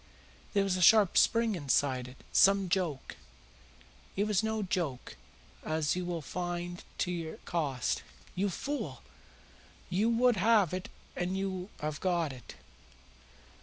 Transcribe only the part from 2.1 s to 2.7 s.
Some